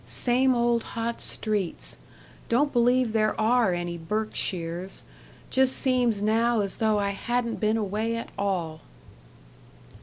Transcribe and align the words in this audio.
Same 0.03 0.55
old 0.55 0.81
hot 0.97 1.21
streets. 1.21 1.95
Don't 2.49 2.73
believe 2.73 3.13
there 3.13 3.39
are 3.39 3.71
any 3.71 3.99
Berkshires; 3.99 5.03
just 5.51 5.75
seems 5.77 6.23
now 6.23 6.61
as 6.61 6.77
though 6.77 6.97
I 6.97 7.09
hadn't 7.11 7.59
been 7.59 7.77
away 7.77 8.15
at 8.15 8.31
all." 8.35 8.81